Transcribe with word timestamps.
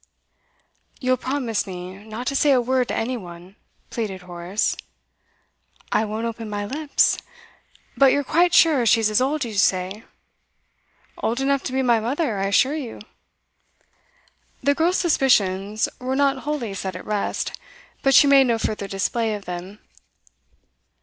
'You'll 0.99 1.15
promise 1.15 1.67
me 1.67 2.03
not 2.03 2.25
to 2.25 2.35
say 2.35 2.49
a 2.53 2.59
word 2.59 2.87
to 2.87 2.95
any 2.95 3.17
one?' 3.17 3.55
pleaded 3.91 4.23
Horace. 4.23 4.75
'I 5.91 6.05
won't 6.05 6.25
open 6.25 6.49
my 6.49 6.65
lips. 6.65 7.19
But 7.95 8.11
you're 8.11 8.23
quite 8.23 8.51
sure 8.51 8.87
she's 8.87 9.11
as 9.11 9.21
old 9.21 9.45
as 9.45 9.51
you 9.51 9.57
say?' 9.59 10.03
'Old 11.19 11.39
enough 11.39 11.61
to 11.65 11.71
be 11.71 11.83
my 11.83 11.99
mother, 11.99 12.39
I 12.39 12.45
assure 12.47 12.73
you.' 12.75 13.01
The 14.63 14.73
girl's 14.73 14.97
suspicions 14.97 15.87
were 15.99 16.15
not 16.15 16.39
wholly 16.49 16.73
set 16.73 16.95
at 16.95 17.05
rest, 17.05 17.51
but 18.01 18.15
she 18.15 18.25
made 18.25 18.47
no 18.47 18.57
further 18.57 18.87
display 18.87 19.35
of 19.35 19.45
them. 19.45 19.77